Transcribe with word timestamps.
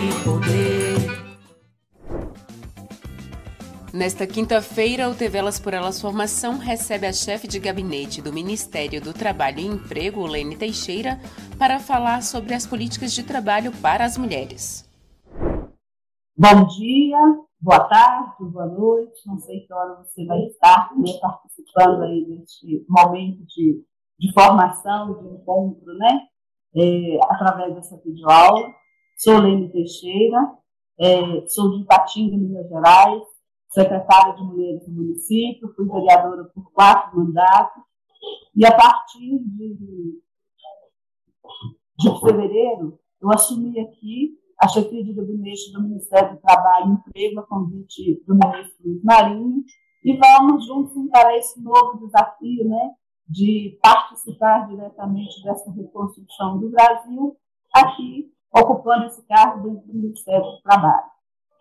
de 0.00 0.24
poder. 0.24 0.96
Nesta 3.92 4.26
quinta-feira, 4.26 5.08
o 5.08 5.14
TV 5.14 5.38
Elas 5.38 5.58
por 5.58 5.72
Elas 5.72 6.00
Formação 6.00 6.58
recebe 6.58 7.06
a 7.06 7.12
chefe 7.14 7.48
de 7.48 7.58
gabinete 7.58 8.20
do 8.20 8.30
Ministério 8.30 9.00
do 9.00 9.14
Trabalho 9.14 9.60
e 9.60 9.66
Emprego, 9.66 10.26
Lene 10.26 10.54
Teixeira, 10.54 11.18
para 11.58 11.78
falar 11.78 12.22
sobre 12.22 12.52
as 12.52 12.66
políticas 12.66 13.14
de 13.14 13.22
trabalho 13.22 13.72
para 13.80 14.04
as 14.04 14.18
mulheres. 14.18 14.86
Bom 16.36 16.66
dia, 16.66 17.18
boa 17.58 17.80
tarde, 17.88 18.44
boa 18.52 18.66
noite, 18.66 19.26
não 19.26 19.38
sei 19.38 19.60
que 19.60 19.72
hora 19.72 19.94
você 19.94 20.26
vai 20.26 20.42
estar 20.42 20.90
né, 20.94 21.12
participando 21.18 22.02
aí 22.02 22.26
deste 22.26 22.84
momento 22.86 23.46
de, 23.46 23.82
de 24.18 24.32
formação, 24.34 25.14
de 25.14 25.26
encontro, 25.26 25.94
né, 25.94 26.20
é, 26.76 27.18
através 27.30 27.74
dessa 27.74 27.96
videoaula. 28.04 28.74
Sou 29.16 29.38
Lene 29.38 29.72
Teixeira, 29.72 30.58
é, 31.00 31.46
sou 31.46 31.70
de 31.70 31.82
Ipatinga, 31.82 32.36
Minas 32.36 32.68
Gerais, 32.68 33.22
secretária 33.70 34.34
de 34.34 34.42
Mulheres 34.42 34.84
do 34.84 34.92
município, 34.92 35.72
fui 35.74 35.86
vereadora 35.88 36.44
por 36.54 36.70
quatro 36.70 37.18
mandatos, 37.18 37.82
e 38.54 38.66
a 38.66 38.76
partir 38.76 39.38
de, 39.38 40.20
de 41.98 42.20
fevereiro, 42.20 43.00
eu 43.22 43.30
assumi 43.30 43.80
aqui 43.80 44.38
a 44.60 44.68
chefia 44.68 45.02
de 45.02 45.14
gabinete 45.14 45.72
do 45.72 45.82
Ministério 45.82 46.34
do 46.34 46.40
Trabalho 46.42 46.90
e 46.90 46.92
Emprego, 46.92 47.40
a 47.40 47.46
convite 47.46 48.22
do 48.26 48.34
ministro 48.34 48.76
Luiz 48.84 49.02
Marinho, 49.02 49.64
e 50.04 50.14
vamos 50.18 50.66
juntos 50.66 50.94
encarar 50.94 51.34
esse 51.38 51.58
novo 51.62 52.04
desafio, 52.04 52.68
né, 52.68 52.90
de 53.26 53.78
participar 53.82 54.68
diretamente 54.68 55.42
dessa 55.42 55.70
reconstrução 55.72 56.58
do 56.58 56.68
Brasil, 56.68 57.34
aqui, 57.74 58.35
ocupando 58.56 59.06
esse 59.06 59.22
cargo 59.26 59.68
dentro 59.68 59.86
do 59.86 59.94
Ministério 59.94 60.44
do 60.44 60.62
Trabalho. 60.62 61.06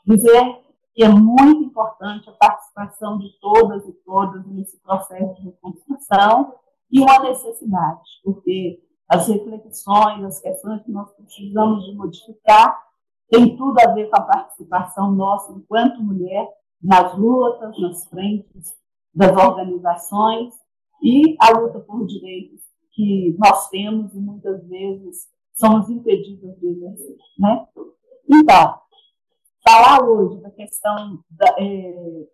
Dizer 0.05 0.65
que 0.93 1.03
é 1.03 1.09
muito 1.09 1.63
importante 1.63 2.29
a 2.29 2.33
participação 2.33 3.17
de 3.17 3.29
todas 3.39 3.85
e 3.85 3.91
todas 4.05 4.45
nesse 4.47 4.79
processo 4.79 5.35
de 5.35 5.43
reconstrução 5.43 6.55
e 6.89 7.01
uma 7.01 7.19
necessidade, 7.19 8.01
porque 8.23 8.81
as 9.09 9.27
reflexões, 9.27 10.23
as 10.23 10.39
questões 10.39 10.81
que 10.83 10.91
nós 10.91 11.11
precisamos 11.13 11.85
de 11.85 11.95
modificar 11.95 12.81
tem 13.29 13.57
tudo 13.57 13.77
a 13.79 13.91
ver 13.93 14.09
com 14.09 14.17
a 14.17 14.23
participação 14.23 15.11
nossa 15.11 15.51
enquanto 15.51 16.01
mulher 16.01 16.47
nas 16.81 17.17
lutas, 17.17 17.77
nas 17.79 18.07
frentes 18.07 18.73
das 19.13 19.31
organizações 19.31 20.53
e 21.01 21.35
a 21.41 21.57
luta 21.57 21.79
por 21.79 22.05
direitos 22.05 22.61
que 22.91 23.35
nós 23.37 23.67
temos 23.69 24.13
e 24.13 24.19
muitas 24.19 24.65
vezes 24.67 25.27
somos 25.55 25.89
impedidos 25.89 26.59
de 26.59 26.67
exercer, 26.67 27.17
né? 27.39 27.67
Então, 28.29 28.79
falar 29.67 30.03
hoje 30.03 30.41
da 30.41 30.51
questão 30.51 31.19
da, 31.29 31.55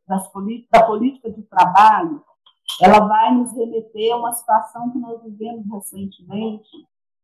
das, 0.07 0.29
da 0.71 0.83
política 0.85 1.31
de 1.31 1.43
trabalho, 1.43 2.23
ela 2.81 2.99
vai 3.07 3.33
nos 3.33 3.53
remeter 3.53 4.13
a 4.13 4.17
uma 4.17 4.33
situação 4.33 4.91
que 4.91 4.97
nós 4.97 5.21
vivemos 5.23 5.65
recentemente 5.71 6.69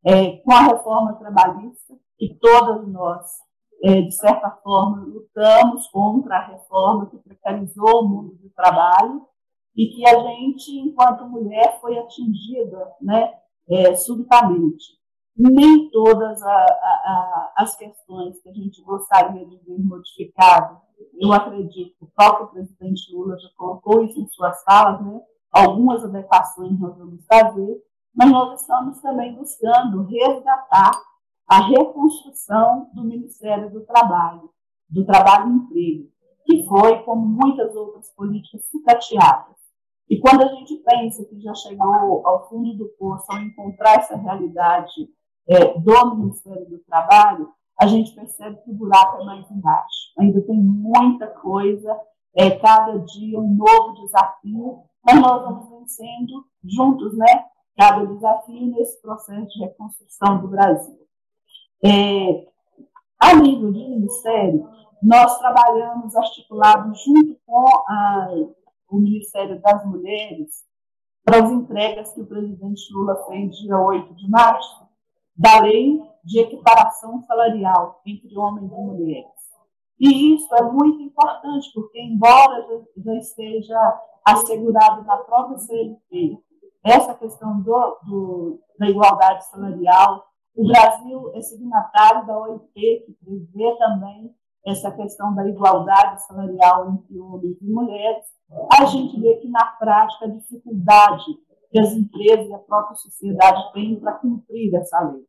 é, 0.06 0.38
com 0.38 0.54
a 0.54 0.62
reforma 0.62 1.14
trabalhista, 1.16 1.96
que 2.18 2.38
todas 2.40 2.88
nós, 2.88 3.26
é, 3.84 4.02
de 4.02 4.12
certa 4.12 4.52
forma, 4.64 5.06
lutamos 5.06 5.88
contra 5.88 6.38
a 6.38 6.48
reforma 6.48 7.10
que 7.10 7.18
precarizou 7.18 8.04
o 8.04 8.08
mundo 8.08 8.36
do 8.36 8.50
trabalho 8.52 9.26
e 9.76 9.88
que 9.88 10.08
a 10.08 10.20
gente, 10.20 10.72
enquanto 10.80 11.28
mulher, 11.28 11.80
foi 11.80 11.98
atingida 11.98 12.94
né, 13.02 13.34
subitamente 13.96 14.98
nem 15.38 15.90
todas 15.92 16.42
a, 16.42 16.52
a, 16.52 16.54
a, 16.56 17.54
as 17.58 17.76
questões 17.76 18.42
que 18.42 18.50
a 18.50 18.54
gente 18.54 18.82
gostaria 18.84 19.46
de 19.46 19.58
ver 19.58 19.78
modificadas, 19.80 20.78
eu 21.20 21.32
acredito 21.32 21.96
que 21.98 22.06
o 22.06 22.12
próprio 22.16 22.48
presidente 22.48 23.14
Lula 23.14 23.38
já 23.38 23.50
colocou 23.56 24.04
isso 24.04 24.20
em 24.20 24.28
suas 24.30 24.64
falas, 24.64 25.06
né? 25.06 25.22
algumas 25.52 26.04
adequações 26.04 26.80
nós 26.80 26.98
vamos 26.98 27.24
fazer, 27.26 27.84
mas 28.16 28.32
nós 28.32 28.60
estamos 28.62 29.00
também 29.00 29.36
buscando 29.36 30.04
resgatar 30.04 30.92
a 31.48 31.62
reconstrução 31.68 32.90
do 32.94 33.04
Ministério 33.04 33.72
do 33.72 33.86
Trabalho, 33.86 34.50
do 34.90 35.06
Trabalho 35.06 35.50
e 35.50 35.56
Emprego, 35.56 36.10
que 36.46 36.66
foi, 36.68 37.04
como 37.04 37.26
muitas 37.26 37.76
outras 37.76 38.10
políticas, 38.16 38.66
sucateadas. 38.70 39.56
E 40.10 40.20
quando 40.20 40.44
a 40.44 40.48
gente 40.48 40.76
pensa 40.78 41.26
que 41.26 41.40
já 41.42 41.54
chegou 41.54 42.26
ao 42.26 42.50
fundo 42.50 42.74
do 42.76 42.88
poço 42.98 43.26
ao 43.30 43.42
encontrar 43.42 44.00
essa 44.00 44.16
realidade 44.16 45.10
é, 45.48 45.80
do 45.80 46.16
Ministério 46.16 46.70
do 46.70 46.80
Trabalho, 46.80 47.50
a 47.80 47.88
gente 47.88 48.14
percebe 48.14 48.58
que 48.64 48.72
o 48.72 48.76
buraco 48.76 49.22
é 49.22 49.26
mais 49.26 49.50
embaixo. 49.52 50.12
Ainda 50.20 50.42
tem 50.42 50.56
muita 50.56 51.28
coisa, 51.28 51.96
é, 52.36 52.52
cada 52.52 52.98
dia 53.00 53.40
um 53.40 53.56
novo 53.56 53.94
desafio, 54.02 54.84
mas 55.06 55.22
nós 55.22 55.42
vamos 55.44 55.70
vencendo 55.70 56.46
juntos, 56.64 57.16
né? 57.18 57.46
Cada 57.78 58.06
desafio 58.06 58.68
nesse 58.68 59.00
processo 59.02 59.48
de 59.48 59.64
reconstrução 59.64 60.42
do 60.42 60.48
Brasil. 60.48 60.98
É, 61.86 62.48
a 63.20 63.36
nível 63.36 63.72
de 63.72 63.80
ministério, 63.80 64.68
nós 65.02 65.38
trabalhamos 65.38 66.16
articulados 66.16 67.04
junto 67.04 67.40
com 67.46 67.66
a, 67.88 68.30
o 68.90 68.98
Ministério 68.98 69.62
das 69.62 69.86
Mulheres 69.86 70.66
para 71.24 71.44
as 71.44 71.52
entregas 71.52 72.14
que 72.14 72.22
o 72.22 72.26
presidente 72.26 72.82
Lula 72.94 73.16
fez 73.28 73.56
dia 73.58 73.78
8 73.78 74.16
de 74.16 74.30
março, 74.30 74.87
da 75.38 75.62
lei 75.62 76.02
de 76.24 76.40
equiparação 76.40 77.22
salarial 77.22 78.02
entre 78.06 78.38
homens 78.38 78.72
e 78.72 78.76
mulheres. 78.76 79.38
E 80.00 80.36
isso 80.36 80.54
é 80.56 80.62
muito 80.64 81.02
importante, 81.02 81.72
porque, 81.74 82.02
embora 82.02 82.66
já 82.98 83.14
esteja 83.16 84.02
assegurado 84.26 85.04
na 85.04 85.18
própria 85.18 85.58
CLT 85.58 86.38
essa 86.84 87.14
questão 87.16 87.62
do, 87.62 87.98
do, 88.04 88.60
da 88.80 88.90
igualdade 88.90 89.46
salarial, 89.48 90.26
o 90.56 90.68
Brasil 90.68 91.32
é 91.36 91.42
signatário 91.42 92.26
da 92.26 92.38
OIT, 92.40 92.74
que 92.74 93.18
prevê 93.24 93.78
também 93.78 94.34
essa 94.66 94.92
questão 94.92 95.34
da 95.34 95.48
igualdade 95.48 96.26
salarial 96.26 96.92
entre 96.92 97.20
homens 97.20 97.58
e 97.62 97.70
mulheres, 97.70 98.26
a 98.80 98.86
gente 98.86 99.20
vê 99.20 99.36
que, 99.36 99.50
na 99.50 99.66
prática, 99.66 100.26
a 100.26 100.30
dificuldade 100.30 101.26
que 101.70 101.80
as 101.80 101.92
empresas 101.92 102.48
e 102.48 102.54
a 102.54 102.60
própria 102.60 102.96
sociedade 102.96 103.72
têm 103.74 104.00
para 104.00 104.14
cumprir 104.14 104.74
essa 104.76 105.00
lei. 105.02 105.26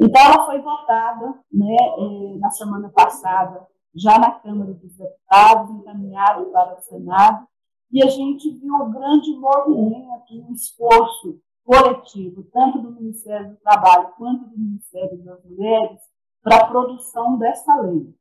Então, 0.00 0.22
ela 0.22 0.46
foi 0.46 0.60
votada 0.60 1.42
né, 1.52 1.76
eh, 1.76 2.38
na 2.38 2.50
semana 2.50 2.90
passada, 2.90 3.66
já 3.94 4.18
na 4.18 4.32
Câmara 4.32 4.72
dos 4.74 4.96
Deputados, 4.96 5.70
encaminhada 5.70 6.44
para 6.46 6.78
o 6.78 6.82
Senado, 6.82 7.46
e 7.92 8.02
a 8.02 8.06
gente 8.06 8.56
viu 8.58 8.74
um 8.74 8.90
grande 8.90 9.34
movimento, 9.36 10.48
um 10.48 10.52
esforço 10.52 11.40
coletivo, 11.64 12.44
tanto 12.52 12.78
do 12.78 12.92
Ministério 12.92 13.50
do 13.50 13.56
Trabalho 13.56 14.12
quanto 14.16 14.48
do 14.48 14.58
Ministério 14.58 15.22
das 15.24 15.44
Mulheres, 15.44 16.00
para 16.42 16.56
a 16.56 16.66
produção 16.66 17.36
dessa 17.38 17.74
lei. 17.80 18.14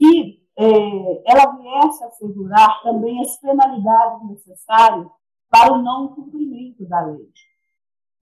E 0.00 0.38
é, 0.58 1.30
ela 1.30 1.56
vier 1.56 1.80
vai 1.80 1.92
se 1.92 2.04
assegurar 2.04 2.82
também 2.82 3.20
as 3.20 3.38
penalidades 3.40 4.28
necessárias 4.28 5.06
para 5.50 5.72
o 5.72 5.82
não 5.82 6.08
cumprimento 6.14 6.86
da 6.86 7.00
lei. 7.06 7.28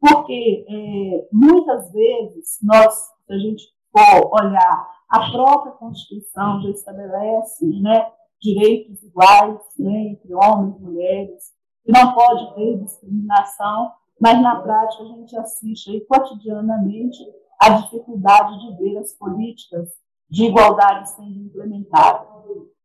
Porque 0.01 0.65
é, 0.69 1.29
muitas 1.33 1.93
vezes, 1.93 2.59
nós, 2.63 2.95
se 3.27 3.33
a 3.33 3.39
gente 3.39 3.65
for 3.91 4.41
olhar, 4.41 4.97
a 5.09 5.31
própria 5.31 5.73
Constituição 5.73 6.61
já 6.63 6.71
estabelece 6.71 7.67
né, 7.81 8.11
direitos 8.41 9.03
iguais 9.03 9.59
né, 9.79 10.09
entre 10.09 10.35
homens 10.35 10.77
e 10.77 10.83
mulheres, 10.83 11.53
que 11.85 11.93
não 11.93 12.13
pode 12.15 12.55
ter 12.55 12.79
discriminação, 12.79 13.93
mas 14.21 14.41
na 14.41 14.61
prática 14.61 15.03
a 15.03 15.07
gente 15.07 15.37
assiste 15.37 15.91
aí, 15.91 16.01
cotidianamente 16.07 17.19
a 17.61 17.71
dificuldade 17.71 18.59
de 18.59 18.77
ver 18.77 18.99
as 18.99 19.13
políticas 19.15 19.89
de 20.29 20.47
igualdade 20.47 21.11
sendo 21.11 21.39
implementadas. 21.39 22.27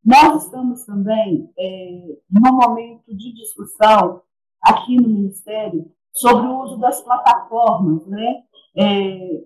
Nós 0.03 0.45
estamos 0.45 0.85
também 0.85 1.51
é, 1.57 2.17
num 2.29 2.53
momento 2.53 3.15
de 3.15 3.33
discussão 3.33 4.21
aqui 4.61 4.95
no 4.95 5.07
Ministério 5.07 5.91
sobre 6.13 6.47
o 6.47 6.61
uso 6.61 6.77
das 6.77 7.01
plataformas, 7.01 8.05
né? 8.07 8.43
É, 8.77 9.41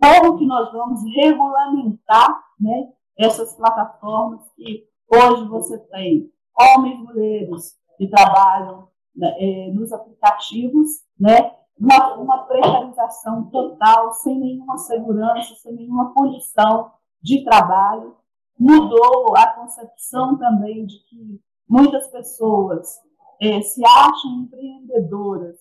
como 0.00 0.38
que 0.38 0.46
nós 0.46 0.70
vamos 0.72 1.00
regulamentar 1.14 2.44
né, 2.60 2.92
essas 3.18 3.56
plataformas 3.56 4.46
que 4.54 4.86
hoje 5.08 5.48
você 5.48 5.78
tem 5.78 6.30
homens 6.58 6.98
e 6.98 7.02
mulheres 7.02 7.78
que 7.96 8.08
trabalham 8.08 8.88
né, 9.16 9.34
é, 9.38 9.70
nos 9.72 9.92
aplicativos, 9.92 10.88
né, 11.18 11.52
uma, 11.78 12.14
uma 12.16 12.38
precarização 12.44 13.44
total, 13.50 14.12
sem 14.14 14.38
nenhuma 14.38 14.78
segurança, 14.78 15.54
sem 15.56 15.72
nenhuma 15.72 16.12
condição 16.12 16.92
de 17.20 17.42
trabalho. 17.44 18.16
Mudou 18.58 19.36
a 19.36 19.48
concepção 19.48 20.36
também 20.38 20.86
de 20.86 20.98
que 21.08 21.40
muitas 21.68 22.06
pessoas 22.08 23.00
é, 23.44 23.60
se 23.62 23.82
acham 23.86 24.42
empreendedoras 24.42 25.58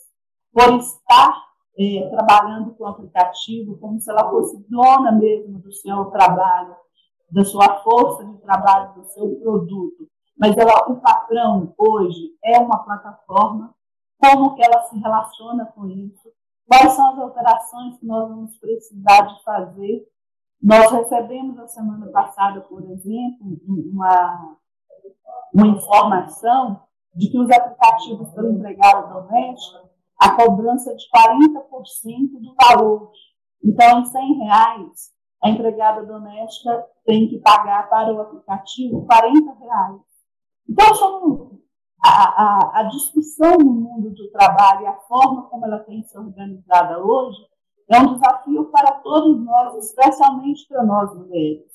por 0.54 0.76
estar 0.76 1.44
é, 1.78 2.08
trabalhando 2.10 2.74
com 2.76 2.84
o 2.84 2.88
aplicativo, 2.88 3.78
como 3.78 4.00
se 4.00 4.10
ela 4.10 4.30
fosse 4.30 4.58
dona 4.70 5.12
mesmo 5.12 5.60
do 5.60 5.72
seu 5.74 6.06
trabalho, 6.06 6.76
da 7.30 7.44
sua 7.44 7.82
força 7.82 8.24
de 8.24 8.38
trabalho, 8.38 8.94
do 8.94 9.06
seu 9.06 9.36
produto. 9.42 10.08
Mas 10.38 10.56
ela, 10.56 10.90
o 10.90 11.00
patrão 11.02 11.74
hoje 11.78 12.36
é 12.44 12.60
uma 12.60 12.84
plataforma, 12.84 13.74
como 14.20 14.56
que 14.56 14.64
ela 14.64 14.84
se 14.84 14.98
relaciona 14.98 15.66
com 15.66 15.88
isso, 15.88 16.32
quais 16.68 16.94
são 16.94 17.12
as 17.12 17.20
alterações 17.20 17.98
que 17.98 18.06
nós 18.06 18.30
vamos 18.30 18.58
precisar 18.58 19.22
de 19.22 19.44
fazer. 19.44 20.08
Nós 20.62 20.90
recebemos 20.92 21.60
a 21.60 21.68
semana 21.68 22.08
passada, 22.08 22.62
por 22.62 22.84
exemplo, 22.84 23.60
uma, 23.68 24.56
uma 25.54 25.68
informação 25.68 26.82
de 27.16 27.30
que 27.30 27.40
os 27.40 27.50
aplicativos 27.50 28.30
para 28.32 28.50
empregada 28.50 29.14
doméstica 29.14 29.84
a 30.20 30.36
cobrança 30.36 30.96
de 30.96 31.04
40% 31.10 32.40
do 32.40 32.56
valor. 32.56 33.12
Então, 33.64 34.00
em 34.00 34.06
100 34.06 34.34
reais, 34.40 35.12
a 35.44 35.50
empregada 35.50 36.06
doméstica 36.06 36.86
tem 37.06 37.28
que 37.28 37.40
pagar 37.40 37.90
para 37.90 38.14
o 38.14 38.22
aplicativo 38.22 39.06
40 39.06 39.54
reais. 39.60 40.02
Então, 40.70 41.60
a, 42.06 42.10
a, 42.10 42.80
a 42.80 42.84
discussão 42.84 43.58
no 43.58 43.74
mundo 43.74 44.12
do 44.12 44.32
trabalho 44.32 44.84
e 44.84 44.88
a 44.88 44.98
forma 45.00 45.44
como 45.44 45.66
ela 45.66 45.80
tem 45.80 46.04
se 46.04 46.18
organizada 46.18 47.04
hoje 47.04 47.40
é 47.90 48.00
um 48.00 48.14
desafio 48.14 48.66
para 48.66 48.92
todos 49.02 49.44
nós, 49.44 49.76
especialmente 49.86 50.66
para 50.68 50.84
nós 50.84 51.14
mulheres. 51.14 51.72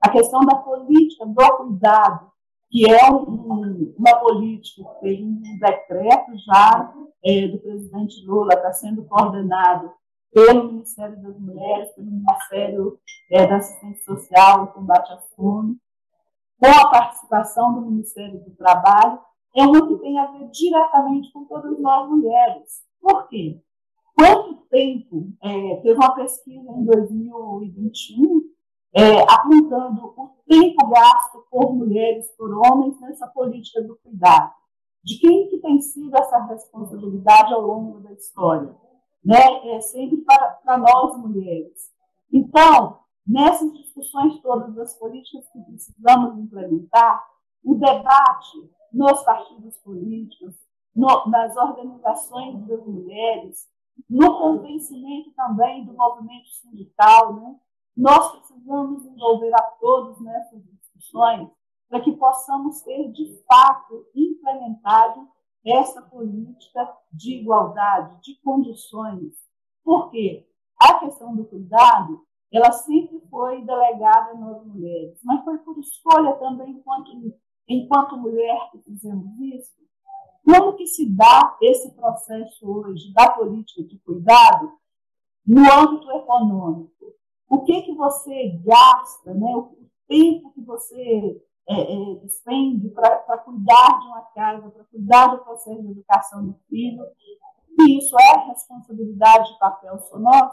A 0.00 0.10
questão 0.10 0.40
da 0.40 0.56
política 0.56 1.24
do 1.24 1.56
cuidado, 1.56 2.32
que 2.72 2.90
é 2.90 3.12
um, 3.12 3.94
uma 3.98 4.16
política 4.16 4.82
tem 5.02 5.22
um 5.22 5.58
decreto 5.58 6.38
já 6.38 6.94
é, 7.22 7.46
do 7.46 7.58
presidente 7.58 8.24
Lula, 8.24 8.54
está 8.54 8.72
sendo 8.72 9.04
coordenado 9.04 9.92
pelo 10.32 10.72
Ministério 10.72 11.22
das 11.22 11.38
Mulheres, 11.38 11.92
pelo 11.94 12.10
Ministério 12.10 12.98
é, 13.30 13.46
da 13.46 13.56
Assistência 13.56 14.02
Social 14.04 14.64
e 14.64 14.72
Combate 14.72 15.12
à 15.12 15.18
Fome, 15.36 15.76
com 16.58 16.66
a 16.66 16.90
participação 16.90 17.74
do 17.74 17.82
Ministério 17.82 18.42
do 18.42 18.50
Trabalho, 18.52 19.20
é 19.54 19.64
uma 19.64 19.86
que 19.86 19.96
tem 19.96 20.18
a 20.18 20.32
ver 20.32 20.48
diretamente 20.48 21.30
com 21.30 21.44
todas 21.44 21.78
nós 21.78 22.08
mulheres. 22.08 22.82
Por 23.02 23.28
quê? 23.28 23.60
Quanto 24.16 24.62
tempo, 24.70 25.30
é, 25.42 25.76
teve 25.82 25.94
uma 25.94 26.14
pesquisa 26.14 26.70
em 26.70 26.84
2021 26.86 28.52
é, 28.94 29.20
apontando 29.22 30.14
o 30.16 30.28
tempo 30.52 30.86
gasto 30.88 31.46
por 31.50 31.74
mulheres, 31.74 32.30
por 32.36 32.52
homens 32.52 33.00
nessa 33.00 33.26
política 33.28 33.82
do 33.82 33.96
cuidado. 33.96 34.52
De 35.02 35.18
quem 35.18 35.48
que 35.48 35.58
tem 35.58 35.80
sido 35.80 36.14
essa 36.14 36.44
responsabilidade 36.44 37.54
ao 37.54 37.62
longo 37.62 38.00
da 38.00 38.12
história? 38.12 38.76
Né? 39.24 39.74
É 39.74 39.80
sempre 39.80 40.18
para, 40.18 40.50
para 40.62 40.76
nós 40.76 41.16
mulheres. 41.16 41.90
Então, 42.30 43.00
nessas 43.26 43.72
discussões 43.72 44.40
todas 44.42 44.74
das 44.74 44.94
políticas 44.98 45.48
que 45.48 45.60
precisamos 45.62 46.38
implementar, 46.38 47.24
o 47.64 47.74
debate 47.74 48.70
nos 48.92 49.22
partidos 49.22 49.78
políticos, 49.78 50.54
no, 50.94 51.26
nas 51.30 51.56
organizações 51.56 52.66
das 52.66 52.86
mulheres, 52.86 53.68
no 54.08 54.38
convencimento 54.38 55.30
também 55.34 55.84
do 55.86 55.94
movimento 55.94 56.48
sindical, 56.60 57.34
né? 57.34 57.56
Nós 57.96 58.32
precisamos 58.62 59.04
envolver 59.04 59.52
a 59.54 59.62
todos 59.80 60.20
nessas 60.20 60.62
discussões 60.64 61.48
para 61.88 62.00
que 62.00 62.12
possamos 62.12 62.80
ter, 62.82 63.10
de 63.12 63.42
fato, 63.46 64.06
implementado 64.14 65.28
essa 65.64 66.00
política 66.02 66.96
de 67.12 67.40
igualdade, 67.40 68.20
de 68.22 68.40
condições. 68.42 69.34
Porque 69.84 70.48
a 70.80 71.00
questão 71.00 71.36
do 71.36 71.44
cuidado, 71.44 72.24
ela 72.50 72.72
sempre 72.72 73.20
foi 73.28 73.62
delegada 73.62 74.30
a 74.30 74.34
nós 74.34 74.64
mulheres, 74.64 75.20
mas 75.24 75.44
foi 75.44 75.58
por 75.58 75.78
escolha 75.78 76.32
também, 76.34 76.70
enquanto, 76.70 77.10
enquanto 77.68 78.16
mulher, 78.16 78.70
que 78.70 78.78
fizemos 78.78 79.26
isso. 79.40 79.82
Como 80.44 80.74
que 80.74 80.86
se 80.86 81.08
dá 81.14 81.56
esse 81.60 81.94
processo 81.94 82.66
hoje 82.68 83.12
da 83.12 83.30
política 83.30 83.84
de 83.84 83.98
cuidado 84.00 84.72
no 85.46 85.60
âmbito 85.72 86.10
econômico? 86.10 87.01
O 87.52 87.64
que 87.64 87.82
que 87.82 87.94
você 87.94 88.58
gasta, 88.64 89.34
né? 89.34 89.54
o 89.54 89.76
tempo 90.08 90.50
que 90.54 90.62
você 90.62 91.38
é, 91.68 91.82
é, 91.82 92.88
para 92.94 93.38
cuidar 93.38 94.00
de 94.00 94.06
uma 94.06 94.22
casa, 94.34 94.70
para 94.70 94.84
cuidar 94.84 95.26
do 95.26 95.44
processo 95.44 95.82
de 95.82 95.90
educação 95.90 96.46
do 96.46 96.54
filho, 96.70 97.04
e 97.78 97.98
isso 97.98 98.16
é 98.18 98.48
responsabilidade 98.48 99.52
de 99.52 99.58
papel 99.58 99.98
sonoro. 99.98 100.50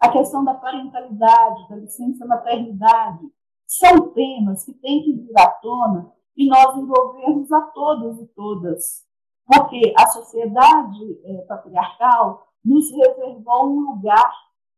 A 0.00 0.08
questão 0.10 0.44
da 0.44 0.54
parentalidade, 0.54 1.68
da 1.68 1.76
licença 1.76 2.26
maternidade, 2.26 3.30
são 3.64 4.08
temas 4.08 4.64
que 4.64 4.72
têm 4.74 5.04
que 5.04 5.12
vir 5.12 5.38
à 5.38 5.48
tona 5.48 6.12
e 6.36 6.48
nós 6.48 6.76
envolvermos 6.76 7.52
a 7.52 7.60
todos 7.60 8.20
e 8.20 8.26
todas, 8.34 9.04
porque 9.46 9.94
a 9.96 10.08
sociedade 10.08 11.20
é, 11.26 11.42
patriarcal 11.42 12.48
nos 12.64 12.90
reservou 12.90 13.68
um 13.68 13.92
lugar 13.92 14.32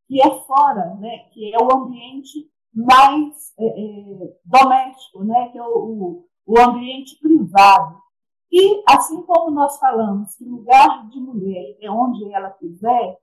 que 0.06 0.20
é 0.20 0.30
fora, 0.44 0.94
né, 0.96 1.18
que 1.32 1.54
é 1.54 1.58
o 1.58 1.72
ambiente 1.72 2.50
mais 2.75 3.52
é, 3.58 3.66
é, 3.66 4.36
doméstico, 4.44 5.25
né, 5.25 5.48
que 5.48 5.58
é 5.58 5.62
o, 5.62 5.76
o, 5.76 6.26
o 6.46 6.60
ambiente 6.60 7.18
privado. 7.20 8.00
E, 8.50 8.82
assim 8.88 9.22
como 9.22 9.50
nós 9.50 9.78
falamos 9.78 10.34
que 10.36 10.44
lugar 10.44 11.08
de 11.08 11.20
mulher 11.20 11.76
é 11.80 11.90
onde 11.90 12.32
ela 12.32 12.50
quiser, 12.50 13.18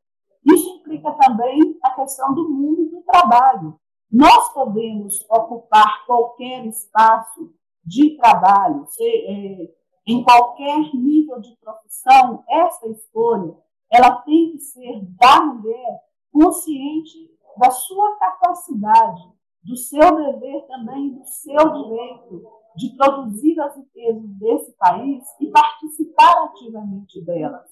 isso 0.46 0.78
implica 0.78 1.12
também 1.14 1.78
a 1.82 1.92
questão 1.92 2.34
do 2.34 2.50
mundo 2.50 2.90
do 2.90 3.02
trabalho. 3.04 3.80
Nós 4.12 4.52
podemos 4.54 5.20
ocupar 5.30 6.06
qualquer 6.06 6.66
espaço 6.66 7.54
de 7.86 8.18
trabalho, 8.18 8.86
se, 8.88 9.04
é, 9.04 9.74
em 10.06 10.24
qualquer 10.24 10.94
nível 10.94 11.40
de 11.40 11.56
profissão, 11.58 12.44
essa 12.48 12.88
escolha 12.88 13.56
ela 13.94 14.16
tem 14.24 14.54
que 14.54 14.60
ser 14.60 15.06
da 15.20 15.46
mulher 15.46 16.00
consciente 16.34 17.32
da 17.58 17.70
sua 17.70 18.18
capacidade, 18.18 19.22
do 19.64 19.78
seu 19.78 20.16
dever 20.16 20.66
também, 20.68 21.12
do 21.14 21.26
seu 21.26 21.56
direito 21.56 22.44
de 22.76 22.90
produzir 22.98 23.60
as 23.62 23.76
riquezas 23.76 24.30
desse 24.40 24.76
país 24.78 25.24
e 25.40 25.52
participar 25.52 26.46
ativamente 26.46 27.24
delas. 27.24 27.70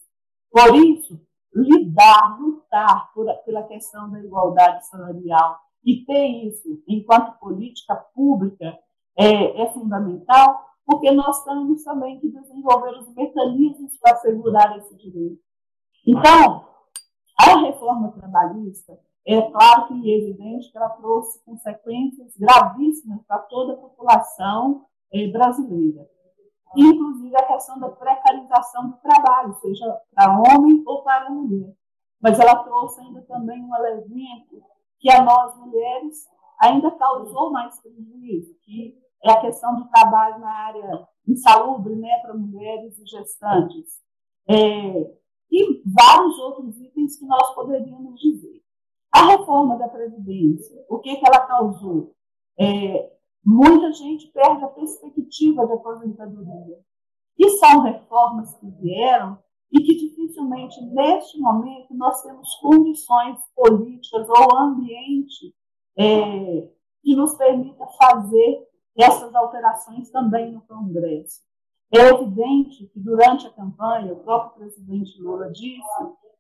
Por 0.51 0.75
isso, 0.75 1.19
lidar, 1.53 2.39
lutar 2.39 3.11
por, 3.13 3.25
pela 3.43 3.63
questão 3.63 4.11
da 4.11 4.19
igualdade 4.23 4.87
salarial 4.87 5.57
e 5.83 6.05
ter 6.05 6.27
isso 6.45 6.83
enquanto 6.87 7.39
política 7.39 7.95
pública 8.13 8.77
é, 9.17 9.63
é 9.63 9.73
fundamental, 9.73 10.65
porque 10.85 11.11
nós 11.11 11.43
temos 11.43 11.83
também 11.83 12.19
que 12.19 12.29
desenvolver 12.29 12.91
os 12.99 13.13
mecanismos 13.15 13.97
para 13.97 14.13
assegurar 14.13 14.77
esse 14.77 14.95
direito. 14.95 15.41
Então, 16.05 16.70
a 17.49 17.59
reforma 17.61 18.11
trabalhista, 18.11 18.97
é 19.25 19.41
claro 19.51 19.87
que 19.87 20.11
é 20.11 20.17
evidente 20.17 20.71
que 20.71 20.77
ela 20.77 20.89
trouxe 20.89 21.43
consequências 21.45 22.35
gravíssimas 22.37 23.21
para 23.27 23.39
toda 23.39 23.73
a 23.73 23.77
população 23.77 24.85
é, 25.13 25.27
brasileira. 25.27 26.07
Inclusive 26.75 27.35
a 27.35 27.47
questão 27.47 27.79
da 27.79 27.89
precarização 27.89 28.89
do 28.89 28.97
trabalho, 28.97 29.53
seja 29.55 30.01
para 30.13 30.39
homem 30.39 30.81
ou 30.85 31.03
para 31.03 31.29
mulher. 31.29 31.73
Mas 32.21 32.39
ela 32.39 32.63
trouxe 32.63 33.01
ainda 33.01 33.21
também 33.23 33.63
um 33.63 33.75
elemento 33.75 34.61
que 34.99 35.11
a 35.11 35.21
nós 35.21 35.55
mulheres 35.57 36.27
ainda 36.59 36.91
causou 36.91 37.51
mais 37.51 37.79
prejuízo, 37.81 38.55
que 38.63 38.97
é 39.23 39.31
a 39.31 39.41
questão 39.41 39.75
do 39.75 39.89
trabalho 39.89 40.39
na 40.39 40.51
área 40.51 41.07
insalubre 41.27 41.95
né, 41.95 42.19
para 42.21 42.33
mulheres 42.33 42.97
e 42.97 43.05
gestantes. 43.05 43.99
É, 44.47 45.20
e 45.51 45.83
vários 45.85 46.37
outros 46.39 46.79
itens 46.79 47.17
que 47.17 47.25
nós 47.25 47.53
poderíamos 47.53 48.19
dizer. 48.19 48.61
A 49.11 49.27
reforma 49.27 49.77
da 49.77 49.89
Previdência, 49.89 50.85
o 50.89 50.99
que, 50.99 51.15
que 51.17 51.27
ela 51.27 51.45
causou? 51.45 52.15
É, 52.57 53.11
muita 53.45 53.91
gente 53.91 54.27
perde 54.27 54.63
a 54.63 54.69
perspectiva 54.69 55.67
de 55.67 55.73
aposentadoria. 55.73 56.79
E 57.37 57.49
são 57.51 57.81
reformas 57.81 58.55
que 58.55 58.67
vieram 58.81 59.37
e 59.71 59.79
que 59.79 59.95
dificilmente, 59.95 60.81
neste 60.85 61.39
momento, 61.39 61.93
nós 61.93 62.21
temos 62.21 62.55
condições 62.55 63.39
políticas 63.55 64.27
ou 64.29 64.57
ambiente 64.57 65.53
é, 65.97 66.69
que 67.03 67.15
nos 67.15 67.33
permita 67.35 67.85
fazer 67.99 68.67
essas 68.97 69.33
alterações 69.33 70.09
também 70.11 70.51
no 70.51 70.61
Congresso. 70.61 71.41
É 71.93 72.07
evidente 72.07 72.87
que, 72.87 72.99
durante 72.99 73.47
a 73.47 73.51
campanha, 73.51 74.13
o 74.13 74.23
próprio 74.23 74.59
presidente 74.59 75.21
Lula 75.21 75.51
disse 75.51 75.81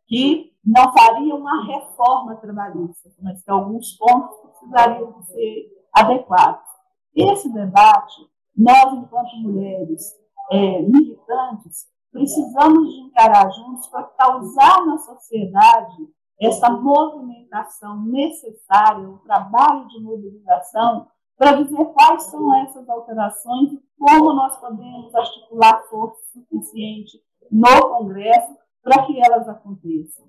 que 0.07 0.53
não 0.65 0.93
faria 0.93 1.35
uma 1.35 1.65
reforma 1.65 2.35
trabalhista, 2.37 3.09
mas 3.21 3.43
que 3.43 3.51
alguns 3.51 3.97
pontos 3.97 4.37
precisariam 4.39 5.21
ser 5.23 5.67
adequados. 5.93 6.69
Esse 7.13 7.51
debate, 7.51 8.21
nós, 8.55 8.93
enquanto 8.93 9.35
mulheres 9.37 10.13
é, 10.51 10.81
militantes, 10.83 11.87
precisamos 12.11 12.93
de 12.93 12.99
encarar 13.01 13.49
juntos 13.51 13.87
para 13.87 14.03
causar 14.03 14.85
na 14.85 14.97
sociedade 14.99 16.07
essa 16.39 16.69
movimentação 16.69 18.03
necessária, 18.03 19.07
o 19.07 19.19
trabalho 19.19 19.87
de 19.87 19.99
mobilização 20.01 21.07
para 21.41 21.53
dizer 21.53 21.85
quais 21.85 22.21
são 22.25 22.55
essas 22.61 22.87
alterações 22.87 23.73
e 23.73 23.81
como 23.97 24.31
nós 24.31 24.59
podemos 24.59 25.15
articular 25.15 25.81
força 25.89 26.21
suficiente 26.31 27.19
no 27.51 27.89
Congresso 27.97 28.55
para 28.83 29.07
que 29.07 29.19
elas 29.19 29.49
aconteçam. 29.49 30.27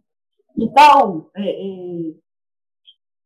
Então, 0.56 1.28
é, 1.36 1.50
é, 1.50 2.14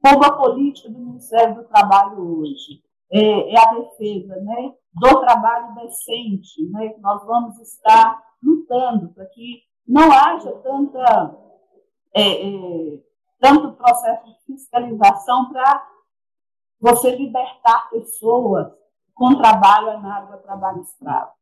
como 0.02 0.25
a 0.25 0.37
política 0.37 0.90
do 0.90 0.99
Ministério 0.99 1.55
do 1.55 1.69
Trabalho 1.69 2.40
hoje 2.40 2.83
é, 3.12 3.55
é 3.55 3.57
a 3.57 3.75
defesa 3.75 4.35
né, 4.35 4.75
do 4.93 5.21
trabalho 5.21 5.76
decente, 5.76 6.69
né, 6.73 6.93
nós 6.99 7.25
vamos 7.25 7.57
estar 7.61 8.21
lutando 8.43 9.11
para 9.14 9.26
que 9.26 9.62
não 9.87 10.11
haja 10.11 10.50
tanta, 10.57 11.38
é, 12.12 12.49
é, 12.49 13.00
tanto 13.38 13.76
processo 13.76 14.26
de 14.26 14.45
fiscalização 14.45 15.50
para 15.50 15.96
você 16.80 17.16
libertar 17.16 17.88
pessoas 17.90 18.73
com 19.14 19.37
trabalho 19.37 19.90
análogo 19.90 20.42
trabalho 20.42 20.83
escravo. 20.83 21.33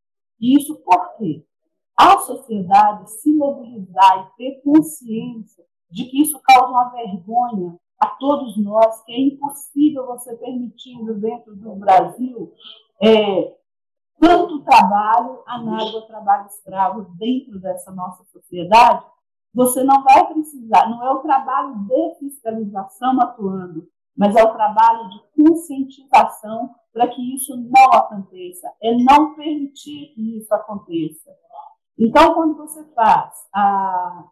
Isso 0.41 0.77
porque 0.85 1.45
a 1.97 2.19
sociedade 2.19 3.11
se 3.11 3.33
mobilizar 3.35 4.19
e 4.19 4.37
ter 4.37 4.63
consciência 4.63 5.65
de 5.91 6.05
que 6.05 6.23
isso 6.23 6.41
causa 6.43 6.67
uma 6.67 6.91
vergonha 6.91 7.79
a 8.01 8.09
todos 8.09 8.57
nós, 8.57 9.03
que 9.05 9.13
é 9.13 9.21
impossível 9.21 10.07
você 10.07 10.37
permitir 10.37 10.97
dentro 11.15 11.55
do 11.55 11.77
Brasil 11.77 12.53
é, 13.01 13.57
tanto 14.19 14.65
trabalho 14.65 15.43
análogo 15.47 15.99
ao 15.99 16.07
trabalho 16.07 16.47
escravo 16.47 17.03
dentro 17.17 17.59
dessa 17.61 17.93
nossa 17.93 18.25
sociedade, 18.25 19.05
você 19.53 19.85
não 19.85 20.03
vai 20.03 20.33
precisar, 20.33 20.91
não 20.91 21.05
é 21.05 21.11
o 21.13 21.21
trabalho 21.21 21.79
de 21.87 22.15
fiscalização 22.19 23.21
atuando, 23.21 23.89
mas 24.17 24.35
é 24.37 24.43
o 24.43 24.55
trabalho 24.55 25.09
de 25.11 25.43
conscientização 25.43 26.75
para 26.93 27.09
que 27.09 27.35
isso 27.35 27.57
não 27.57 27.93
aconteça, 27.93 28.73
é 28.83 28.95
não 28.95 29.35
permitir 29.35 30.15
que 30.15 30.39
isso 30.39 30.55
aconteça. 30.55 31.31
Então, 31.99 32.35
quando 32.35 32.57
você 32.57 32.85
faz, 32.95 33.33
ah, 33.55 34.25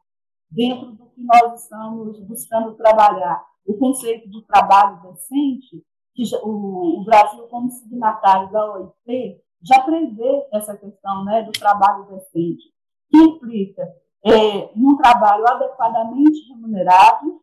dentro 0.50 0.92
do 0.92 1.06
que 1.06 1.22
nós 1.22 1.62
estamos 1.62 2.20
buscando 2.20 2.74
trabalhar, 2.74 3.44
o 3.66 3.76
conceito 3.78 4.28
de 4.30 4.42
trabalho 4.46 5.02
decente, 5.02 5.84
que 6.14 6.22
o, 6.42 7.00
o 7.00 7.04
Brasil, 7.04 7.46
como 7.48 7.70
signatário 7.70 8.50
da 8.50 8.72
OIT, 8.72 9.40
já 9.62 9.80
prevê 9.82 10.46
essa 10.52 10.76
questão 10.76 11.24
né, 11.24 11.42
do 11.42 11.52
trabalho 11.52 12.04
decente, 12.06 12.64
que 13.08 13.18
implica 13.18 13.82
é, 14.24 14.70
trabalho 14.96 15.46
adequadamente 15.48 16.48
remunerado, 16.48 17.41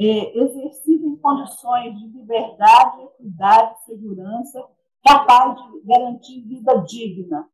é, 0.00 0.38
exercido 0.42 1.06
em 1.06 1.16
condições 1.16 1.94
de 1.98 2.08
liberdade, 2.08 3.02
equidade, 3.02 3.84
segurança, 3.84 4.66
capaz 5.04 5.56
de 5.56 5.80
garantir 5.86 6.40
vida 6.40 6.74
digna. 6.78 7.46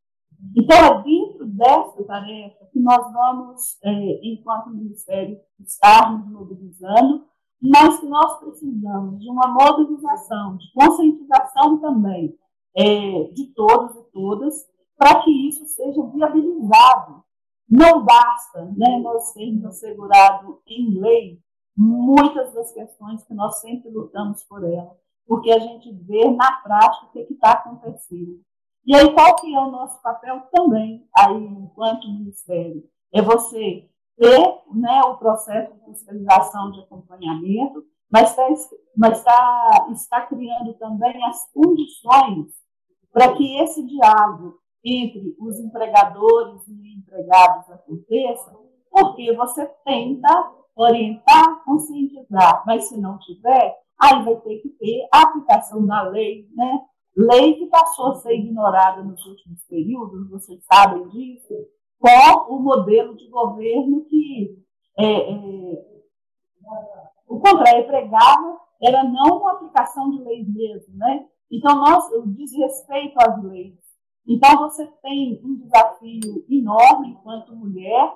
Então, 0.56 0.76
é 0.76 1.02
dentro 1.02 1.46
dessa 1.46 2.04
tarefa 2.04 2.66
que 2.72 2.78
nós 2.78 3.12
vamos, 3.12 3.78
é, 3.82 4.20
enquanto 4.22 4.70
Ministério, 4.70 5.40
estarmos 5.58 6.30
mobilizando, 6.30 7.24
mas 7.60 7.98
que 7.98 8.06
nós 8.06 8.38
precisamos 8.38 9.18
de 9.18 9.28
uma 9.28 9.48
mobilização, 9.48 10.56
de 10.56 10.70
conscientização 10.72 11.80
também 11.80 12.32
é, 12.76 13.24
de 13.32 13.46
todos 13.54 13.96
e 13.96 14.04
todas, 14.12 14.54
para 14.96 15.22
que 15.22 15.48
isso 15.48 15.66
seja 15.66 16.00
viabilizado. 16.06 17.24
Não 17.68 18.04
basta 18.04 18.66
né, 18.76 19.00
nós 19.02 19.32
termos 19.32 19.64
assegurado 19.64 20.60
em 20.68 21.00
lei 21.00 21.40
muitas 21.76 22.54
das 22.54 22.73
questões 22.73 23.23
que 23.25 23.35
nós 23.35 23.61
sempre 23.61 23.90
lutamos 23.90 24.42
por 24.45 24.64
ela, 24.64 24.97
porque 25.26 25.50
a 25.50 25.59
gente 25.59 25.92
vê 25.92 26.30
na 26.30 26.52
prática 26.62 27.06
o 27.06 27.11
que 27.11 27.35
está 27.35 27.52
acontecendo. 27.52 28.40
E 28.87 28.95
aí, 28.95 29.12
qual 29.12 29.35
que 29.37 29.52
é 29.52 29.59
o 29.59 29.71
nosso 29.71 30.00
papel 30.00 30.42
também, 30.52 31.06
aí, 31.14 31.35
enquanto 31.35 32.06
Ministério? 32.09 32.85
É 33.12 33.21
você 33.21 33.88
ter 34.16 34.62
né, 34.73 35.02
o 35.02 35.16
processo 35.16 35.75
de 35.75 35.85
fiscalização 35.85 36.71
de 36.71 36.80
acompanhamento, 36.80 37.85
mas, 38.11 38.35
tá, 38.35 38.47
mas 38.97 39.23
tá, 39.23 39.88
está 39.92 40.23
criando 40.26 40.75
também 40.75 41.23
as 41.25 41.50
condições 41.52 42.52
para 43.12 43.35
que 43.35 43.59
esse 43.61 43.85
diálogo 43.85 44.59
entre 44.85 45.35
os 45.40 45.59
empregadores 45.59 46.66
e 46.68 46.97
empregados 46.97 47.68
aconteça, 47.71 48.56
porque 48.90 49.35
você 49.35 49.66
tenta 49.85 50.52
orientar, 50.76 51.64
conscientizar, 51.64 52.62
mas 52.66 52.88
se 52.88 53.00
não 53.00 53.18
tiver, 53.18 53.76
aí 53.99 54.25
vai 54.25 54.37
ter 54.37 54.59
que 54.59 54.68
ter 54.71 55.09
a 55.12 55.23
aplicação 55.23 55.85
da 55.87 56.02
lei, 56.02 56.47
né? 56.54 56.80
Lei 57.16 57.54
que 57.54 57.66
passou 57.66 58.09
a 58.09 58.14
ser 58.16 58.35
ignorada 58.35 59.02
nos 59.02 59.25
últimos 59.25 59.64
períodos, 59.64 60.28
vocês 60.28 60.62
sabem 60.71 61.09
disso, 61.09 61.54
com 61.99 62.54
o 62.54 62.61
modelo 62.61 63.16
de 63.16 63.26
governo 63.28 64.04
que 64.04 64.62
é, 64.99 65.33
é, 65.33 65.87
o 67.26 67.40
contrário 67.40 67.87
pregava 67.87 68.61
era 68.83 69.02
não 69.04 69.38
uma 69.38 69.52
aplicação 69.52 70.11
de 70.11 70.23
leis 70.23 70.47
mesmo, 70.52 70.95
né? 70.97 71.26
Então, 71.50 71.76
nós, 71.76 72.11
o 72.12 72.26
desrespeito 72.26 73.16
às 73.18 73.42
leis. 73.45 73.75
Então, 74.26 74.59
você 74.59 74.87
tem 75.02 75.40
um 75.45 75.54
desafio 75.56 76.45
enorme 76.50 77.11
enquanto 77.11 77.54
mulher, 77.54 78.14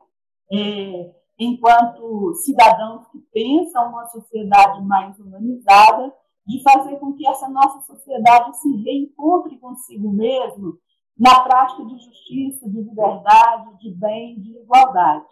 é, 0.52 1.14
enquanto 1.40 2.34
cidadãos 2.34 3.08
que 3.08 3.18
pensam 3.32 3.88
uma 3.88 4.06
sociedade 4.08 4.84
mais 4.84 5.18
humanizada, 5.18 6.14
de 6.46 6.62
fazer 6.62 6.98
com 6.98 7.14
que 7.14 7.26
essa 7.26 7.48
nossa 7.48 7.80
sociedade 7.80 8.58
se 8.58 8.76
reencontre 8.82 9.58
consigo 9.58 10.10
mesmo 10.12 10.78
na 11.18 11.40
prática 11.40 11.84
de 11.86 11.98
justiça, 11.98 12.68
de 12.68 12.82
liberdade, 12.82 13.78
de 13.78 13.90
bem, 13.94 14.38
de 14.40 14.58
igualdade. 14.58 15.26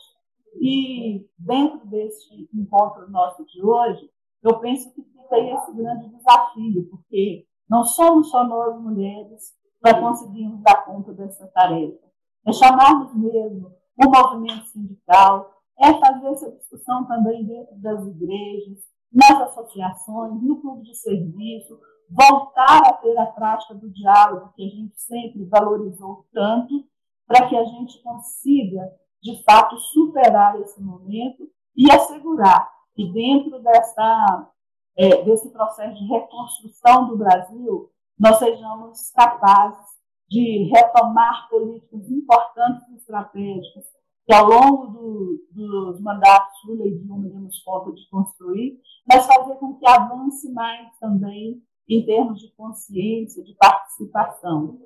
E 0.61 1.27
dentro 1.38 1.87
desse 1.87 2.49
encontro 2.55 3.11
nosso 3.11 3.45
de 3.45 3.62
hoje, 3.62 4.11
eu 4.43 4.59
penso 4.61 4.91
que 4.95 5.05
aí 5.31 5.50
esse 5.50 5.73
grande 5.75 6.09
desafio, 6.09 6.88
porque 6.91 7.47
não 7.69 7.85
somos 7.85 8.31
só 8.31 8.45
nós 8.45 8.81
mulheres 8.81 9.53
para 9.79 10.00
conseguirmos 10.00 10.62
dar 10.62 10.87
conta 10.87 11.12
dessa 11.12 11.47
tarefa. 11.49 12.09
É 12.47 12.53
chamarmos 12.53 13.15
mesmo 13.15 13.71
o 14.03 14.09
movimento 14.09 14.65
sindical, 14.69 15.58
é 15.81 15.95
fazer 15.99 16.29
essa 16.29 16.51
discussão 16.51 17.07
também 17.07 17.45
dentro 17.45 17.77
das 17.77 18.05
igrejas, 18.07 18.79
nas 19.13 19.41
associações, 19.43 20.43
no 20.43 20.61
clube 20.61 20.83
de 20.83 20.95
serviço, 20.97 21.79
voltar 22.11 22.83
a 22.89 22.93
ter 22.95 23.17
a 23.19 23.27
prática 23.27 23.75
do 23.75 23.91
diálogo 23.91 24.53
que 24.55 24.65
a 24.65 24.69
gente 24.69 25.01
sempre 25.01 25.45
valorizou 25.45 26.27
tanto, 26.33 26.85
para 27.27 27.49
que 27.49 27.57
a 27.57 27.65
gente 27.65 28.03
consiga, 28.03 28.91
de 29.23 29.43
fato, 29.45 29.77
superar 29.77 30.59
esse 30.61 30.83
momento 30.83 31.49
e 31.77 31.91
assegurar 31.93 32.69
que 32.95 33.13
dentro 33.13 33.63
dessa, 33.63 34.51
é, 34.97 35.23
desse 35.23 35.51
processo 35.51 35.95
de 35.95 36.07
reconstrução 36.07 37.09
do 37.09 37.19
Brasil, 37.19 37.91
nós 38.19 38.39
sejamos 38.39 39.11
capazes 39.11 39.87
de 40.29 40.71
retomar 40.75 41.49
políticas 41.49 42.11
importantes 42.11 42.89
e 42.89 42.97
estratégicas 42.97 43.98
que 44.29 44.35
ao 44.35 44.47
longo 44.47 44.89
do, 44.89 45.47
dos 45.53 46.01
mandatos 46.03 46.53
Lula 46.67 46.87
e 46.87 46.99
Dilma 46.99 47.31
demos 47.31 47.63
conta 47.63 47.93
de 47.93 48.07
construir, 48.11 48.79
mas 49.09 49.27
fazer 49.27 49.55
com 49.55 49.79
que 49.79 49.89
avance 49.89 50.53
mais 50.53 50.95
também 50.99 51.63
em 51.89 52.05
termos 52.05 52.39
de 52.39 52.53
consciência, 52.53 53.43
de 53.43 53.55
participação. 53.55 54.79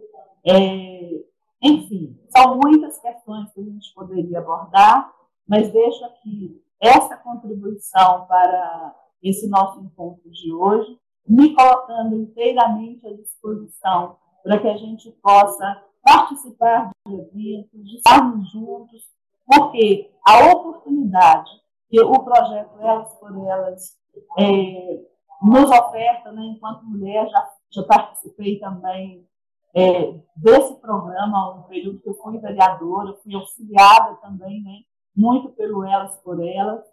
É, 0.47 1.25
enfim, 1.61 2.17
são 2.31 2.57
muitas 2.57 3.01
questões 3.01 3.53
que 3.53 3.61
a 3.61 3.65
gente 3.65 3.93
poderia 3.93 4.39
abordar, 4.39 5.13
mas 5.49 5.73
deixo 5.73 6.05
aqui 6.05 6.63
essa 6.81 7.17
contribuição 7.17 8.25
para 8.27 8.95
esse 9.21 9.49
nosso 9.49 9.81
encontro 9.81 10.31
de 10.31 10.53
hoje, 10.53 10.97
me 11.27 11.53
colocando 11.53 12.15
inteiramente 12.15 13.05
à 13.09 13.13
disposição 13.13 14.17
para 14.45 14.61
que 14.61 14.69
a 14.69 14.77
gente 14.77 15.11
possa 15.21 15.83
participar 16.01 16.91
de 17.09 17.15
eventos, 17.15 17.85
de 17.85 17.97
estarmos 17.97 18.49
juntos, 18.53 19.11
porque 19.55 20.11
a 20.27 20.53
oportunidade 20.53 21.51
que 21.89 22.01
o 22.01 22.25
projeto 22.25 22.81
Elas 22.81 23.15
por 23.19 23.47
Elas 23.47 23.99
é, 24.39 25.01
nos 25.43 25.71
oferta, 25.71 26.33
né, 26.33 26.43
enquanto 26.45 26.85
mulher, 26.85 27.29
já, 27.29 27.51
já 27.71 27.83
participei 27.83 28.59
também 28.59 29.27
é, 29.75 30.21
desse 30.37 30.75
programa, 30.81 31.57
um 31.57 31.63
período 31.65 32.01
que 32.01 32.09
eu 32.09 32.15
fui 32.15 32.39
vereadora, 32.39 33.19
fui 33.23 33.35
auxiliada 33.35 34.17
também, 34.17 34.63
né, 34.63 34.79
muito 35.15 35.51
pelo 35.51 35.85
Elas 35.85 36.17
por 36.23 36.43
Elas. 36.43 36.85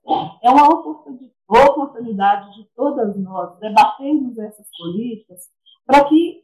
É 0.44 0.50
uma 0.50 0.68
oportunidade 0.68 2.54
de 2.56 2.66
todas 2.76 3.18
nós 3.18 3.58
debatermos 3.60 4.38
essas 4.38 4.68
políticas 4.78 5.44
para 5.86 6.04
que, 6.06 6.44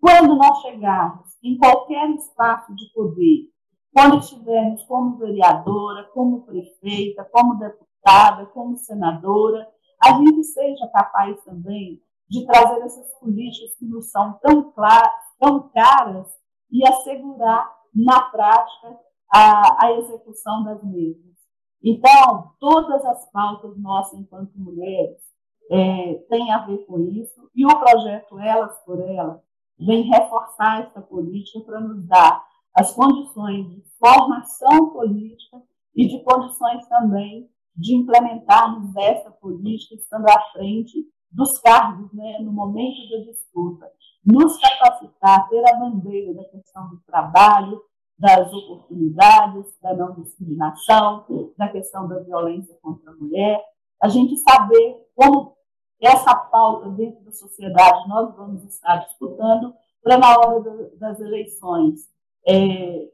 quando 0.00 0.36
nós 0.36 0.60
chegarmos 0.62 1.36
em 1.42 1.56
qualquer 1.58 2.10
espaço 2.10 2.74
de 2.74 2.92
poder, 2.92 3.55
quando 3.96 4.18
estivermos 4.18 4.84
como 4.84 5.16
vereadora, 5.16 6.04
como 6.12 6.42
prefeita, 6.42 7.24
como 7.32 7.54
deputada, 7.54 8.44
como 8.52 8.76
senadora, 8.76 9.66
a 10.04 10.18
gente 10.18 10.44
seja 10.44 10.86
capaz 10.88 11.42
também 11.44 12.02
de 12.28 12.44
trazer 12.44 12.82
essas 12.82 13.10
políticas 13.18 13.74
que 13.78 13.86
nos 13.86 14.10
são 14.10 14.34
tão, 14.42 14.70
claras, 14.72 15.10
tão 15.40 15.70
caras 15.70 16.26
e 16.70 16.86
assegurar 16.86 17.74
na 17.94 18.20
prática 18.20 19.00
a, 19.32 19.86
a 19.86 19.92
execução 19.92 20.62
das 20.62 20.84
mesmas. 20.84 21.34
Então, 21.82 22.52
todas 22.60 23.02
as 23.02 23.30
pautas 23.30 23.78
nossas 23.78 24.20
enquanto 24.20 24.52
mulheres 24.58 25.22
é, 25.70 26.14
têm 26.28 26.52
a 26.52 26.66
ver 26.66 26.84
com 26.84 27.00
isso, 27.00 27.48
e 27.54 27.64
o 27.64 27.78
projeto 27.78 28.38
Elas 28.38 28.78
por 28.84 29.00
Elas 29.00 29.40
vem 29.78 30.02
reforçar 30.02 30.82
essa 30.82 31.00
política 31.00 31.60
para 31.60 31.80
nos 31.80 32.06
dar 32.06 32.44
as 32.76 32.92
condições 32.92 33.70
de 33.70 33.82
formação 33.98 34.90
política 34.90 35.62
e 35.94 36.06
de 36.06 36.22
condições 36.22 36.86
também 36.86 37.48
de 37.74 37.96
implementarmos 37.96 38.94
essa 38.96 39.30
política 39.30 39.94
estando 39.94 40.28
à 40.28 40.40
frente 40.52 41.02
dos 41.30 41.58
cargos, 41.58 42.12
né, 42.12 42.38
no 42.40 42.52
momento 42.52 43.08
da 43.10 43.30
disputa, 43.30 43.90
nos 44.24 44.58
capacitar, 44.58 45.48
ter 45.48 45.66
a 45.66 45.76
bandeira 45.76 46.34
da 46.34 46.44
questão 46.44 46.88
do 46.88 46.98
trabalho, 47.06 47.80
das 48.18 48.52
oportunidades, 48.52 49.66
da 49.80 49.94
não 49.94 50.14
discriminação, 50.14 51.24
da 51.56 51.68
questão 51.68 52.06
da 52.06 52.20
violência 52.20 52.76
contra 52.82 53.10
a 53.10 53.14
mulher, 53.14 53.62
a 54.02 54.08
gente 54.08 54.36
saber 54.38 55.06
como 55.14 55.56
essa 56.00 56.34
pauta 56.34 56.90
dentro 56.90 57.24
da 57.24 57.32
sociedade 57.32 58.06
nós 58.08 58.34
vamos 58.36 58.64
estar 58.64 58.98
disputando 58.98 59.74
para 60.02 60.18
na 60.18 60.38
hora 60.38 60.90
das 60.98 61.20
eleições 61.20 62.15
é, 62.46 63.08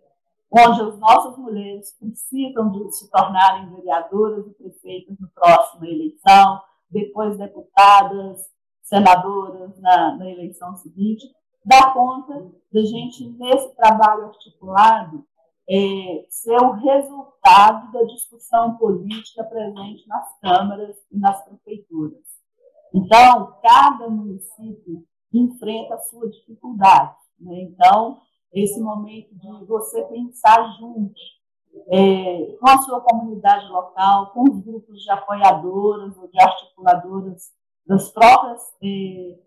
onde 0.50 0.82
as 0.82 0.98
nossas 0.98 1.36
mulheres 1.38 1.96
precisam 1.98 2.70
de 2.70 2.92
se 2.92 3.10
tornarem 3.10 3.74
vereadoras 3.74 4.46
e 4.46 4.50
prefeitas 4.50 5.18
na 5.18 5.28
próxima 5.34 5.86
eleição, 5.86 6.60
depois 6.90 7.38
deputadas, 7.38 8.42
senadoras 8.82 9.78
na, 9.80 10.16
na 10.16 10.30
eleição 10.30 10.76
seguinte, 10.76 11.24
dá 11.64 11.92
conta 11.92 12.52
da 12.70 12.80
gente, 12.82 13.30
nesse 13.38 13.74
trabalho 13.74 14.26
articulado, 14.26 15.24
é, 15.70 16.26
ser 16.28 16.56
o 16.56 16.72
resultado 16.72 17.92
da 17.92 18.02
discussão 18.04 18.76
política 18.76 19.44
presente 19.44 20.06
nas 20.08 20.38
câmaras 20.40 20.96
e 21.10 21.18
nas 21.18 21.42
prefeituras. 21.44 22.20
Então, 22.92 23.56
cada 23.62 24.10
município 24.10 25.04
enfrenta 25.32 25.94
a 25.94 26.00
sua 26.00 26.28
dificuldade. 26.28 27.16
Né? 27.40 27.62
Então, 27.62 28.20
esse 28.52 28.80
momento 28.80 29.34
de 29.34 29.64
você 29.64 30.02
pensar 30.04 30.76
junto 30.78 31.14
é, 31.88 32.56
com 32.60 32.68
a 32.68 32.78
sua 32.78 33.00
comunidade 33.00 33.66
local, 33.68 34.32
com 34.32 34.42
os 34.42 34.60
grupos 34.60 35.02
de 35.02 35.10
apoiadoras 35.10 36.16
ou 36.18 36.28
de 36.28 36.40
articuladoras 36.40 37.50
das 37.86 38.10
próprias 38.10 38.60
é, 38.82 39.38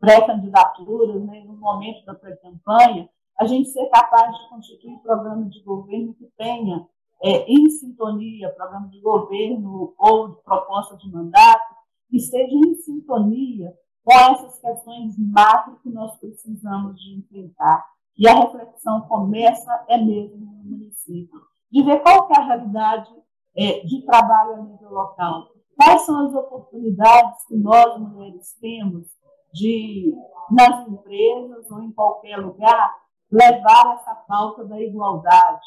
pré-candidaturas, 0.00 1.22
né, 1.24 1.44
no 1.44 1.56
momento 1.56 2.04
da 2.04 2.14
pré-campanha, 2.14 3.08
a 3.38 3.46
gente 3.46 3.68
ser 3.70 3.86
capaz 3.88 4.36
de 4.36 4.48
constituir 4.48 4.98
programa 4.98 5.44
de 5.44 5.62
governo 5.62 6.14
que 6.14 6.26
tenha 6.36 6.86
é, 7.22 7.50
em 7.50 7.70
sintonia, 7.70 8.52
programa 8.54 8.88
de 8.88 9.00
governo 9.00 9.94
ou 9.96 10.28
de 10.28 10.42
proposta 10.42 10.96
de 10.96 11.10
mandato, 11.10 11.76
que 12.10 12.16
esteja 12.16 12.54
em 12.54 12.74
sintonia 12.76 13.72
com 14.04 14.12
essas 14.12 14.58
questões 14.58 15.14
macro 15.18 15.78
que 15.82 15.90
nós 15.90 16.16
precisamos 16.18 17.00
de 17.00 17.18
enfrentar 17.18 17.84
e 18.18 18.26
a 18.28 18.34
reflexão 18.34 19.02
começa 19.02 19.84
é 19.88 19.96
mesmo 19.96 20.36
no 20.38 20.76
município, 20.76 21.40
de 21.70 21.82
ver 21.84 22.00
qual 22.00 22.28
é 22.30 22.38
a 22.38 22.44
realidade 22.44 23.10
é, 23.56 23.80
de 23.80 24.02
trabalho 24.04 24.54
a 24.54 24.62
nível 24.62 24.90
local. 24.90 25.48
Quais 25.76 26.02
são 26.02 26.26
as 26.26 26.34
oportunidades 26.34 27.46
que 27.46 27.56
nós, 27.56 28.00
mulheres, 28.00 28.56
temos 28.60 29.06
de, 29.52 30.12
nas 30.50 30.88
empresas 30.88 31.70
ou 31.70 31.82
em 31.82 31.92
qualquer 31.92 32.38
lugar, 32.38 32.96
levar 33.30 33.96
essa 33.96 34.14
pauta 34.26 34.64
da 34.64 34.80
igualdade 34.80 35.66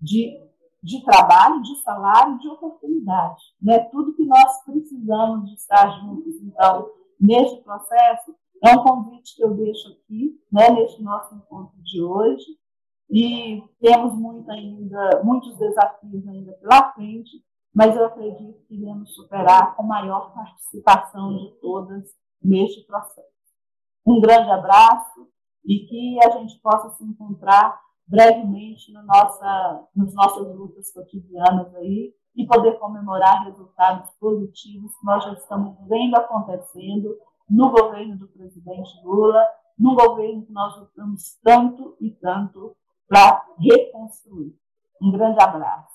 de, 0.00 0.40
de 0.82 1.04
trabalho, 1.04 1.62
de 1.62 1.76
salário, 1.82 2.38
de 2.38 2.48
oportunidade. 2.48 3.42
Né? 3.60 3.78
Tudo 3.90 4.14
que 4.14 4.24
nós 4.24 4.64
precisamos 4.64 5.48
de 5.48 5.54
estar 5.54 6.00
juntos, 6.00 6.34
então, 6.42 6.90
neste 7.20 7.62
processo, 7.62 8.34
é 8.62 8.76
um 8.76 8.82
convite 8.82 9.34
que 9.34 9.44
eu 9.44 9.54
deixo 9.54 9.88
aqui, 9.88 10.40
né, 10.50 10.70
neste 10.70 11.02
nosso 11.02 11.34
encontro 11.34 11.76
de 11.82 12.00
hoje. 12.00 12.46
E 13.10 13.62
temos 13.80 14.14
muito 14.14 14.50
ainda, 14.50 15.22
muitos 15.24 15.58
desafios 15.58 16.26
ainda 16.28 16.52
pela 16.52 16.92
frente, 16.92 17.44
mas 17.74 17.96
eu 17.96 18.06
acredito 18.06 18.64
que 18.66 18.74
iremos 18.74 19.12
superar 19.14 19.74
com 19.74 19.82
maior 19.82 20.32
participação 20.32 21.36
de 21.36 21.50
todas 21.60 22.04
neste 22.42 22.86
processo. 22.86 23.28
Um 24.06 24.20
grande 24.20 24.50
abraço 24.50 25.28
e 25.64 25.80
que 25.86 26.18
a 26.24 26.30
gente 26.38 26.58
possa 26.60 26.90
se 26.90 27.04
encontrar 27.04 27.80
brevemente 28.06 28.92
no 28.92 29.02
nossa, 29.04 29.88
nas 29.94 30.14
nossas 30.14 30.56
lutas 30.56 30.92
cotidianas 30.92 31.74
aí 31.76 32.14
e 32.34 32.46
poder 32.46 32.78
comemorar 32.78 33.44
resultados 33.44 34.10
positivos 34.18 34.96
que 34.98 35.06
nós 35.06 35.24
já 35.24 35.32
estamos 35.34 35.76
vendo 35.86 36.16
acontecendo 36.16 37.16
no 37.52 37.70
governo 37.70 38.16
do 38.16 38.28
presidente 38.28 38.98
Lula, 39.04 39.46
no 39.78 39.94
governo 39.94 40.46
que 40.46 40.52
nós 40.52 40.74
lutamos 40.78 41.38
tanto 41.44 41.94
e 42.00 42.10
tanto 42.10 42.74
para 43.06 43.44
reconstruir. 43.58 44.56
Um 45.00 45.12
grande 45.12 45.38
abraço. 45.38 45.92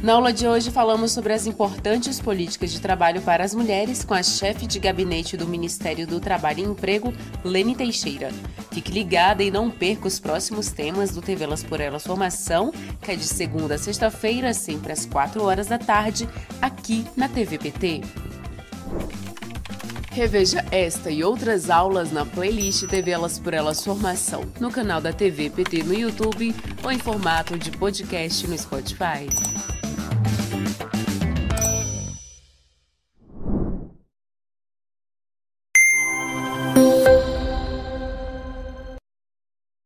Na 0.00 0.12
aula 0.12 0.32
de 0.32 0.46
hoje 0.46 0.70
falamos 0.70 1.10
sobre 1.10 1.32
as 1.32 1.44
importantes 1.44 2.20
políticas 2.20 2.70
de 2.70 2.80
trabalho 2.80 3.20
para 3.20 3.42
as 3.42 3.52
mulheres 3.52 4.04
com 4.04 4.14
a 4.14 4.22
chefe 4.22 4.64
de 4.64 4.78
gabinete 4.78 5.36
do 5.36 5.44
Ministério 5.44 6.06
do 6.06 6.20
Trabalho 6.20 6.60
e 6.60 6.62
Emprego, 6.62 7.12
Lene 7.44 7.74
Teixeira. 7.74 8.30
Fique 8.70 8.92
ligada 8.92 9.42
e 9.42 9.50
não 9.50 9.68
perca 9.68 10.06
os 10.06 10.20
próximos 10.20 10.70
temas 10.70 11.10
do 11.10 11.20
TV 11.20 11.42
Elas 11.42 11.64
por 11.64 11.80
Elas 11.80 12.06
Formação, 12.06 12.72
que 13.02 13.10
é 13.10 13.16
de 13.16 13.24
segunda 13.24 13.74
a 13.74 13.78
sexta-feira, 13.78 14.54
sempre 14.54 14.92
às 14.92 15.04
4 15.04 15.42
horas 15.42 15.66
da 15.66 15.78
tarde, 15.78 16.28
aqui 16.62 17.04
na 17.16 17.28
TVPT. 17.28 18.02
Reveja 20.12 20.64
esta 20.70 21.10
e 21.10 21.24
outras 21.24 21.70
aulas 21.70 22.12
na 22.12 22.24
playlist 22.24 22.86
TV 22.86 23.10
Elas 23.10 23.38
por 23.38 23.52
Elas 23.52 23.84
Formação, 23.84 24.44
no 24.60 24.70
canal 24.70 25.00
da 25.00 25.12
TV 25.12 25.50
PT 25.50 25.82
no 25.82 25.94
YouTube 25.94 26.54
ou 26.84 26.92
em 26.92 26.98
formato 26.98 27.58
de 27.58 27.72
podcast 27.72 28.46
no 28.46 28.56
Spotify. 28.56 29.26